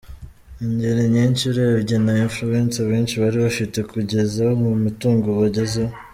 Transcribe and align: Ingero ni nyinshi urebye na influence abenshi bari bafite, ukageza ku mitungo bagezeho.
Ingero 0.63 0.97
ni 0.99 1.07
nyinshi 1.15 1.41
urebye 1.51 1.95
na 2.05 2.13
influence 2.25 2.75
abenshi 2.79 3.15
bari 3.21 3.37
bafite, 3.45 3.75
ukageza 3.79 4.43
ku 4.59 4.67
mitungo 4.85 5.27
bagezeho. 5.41 5.93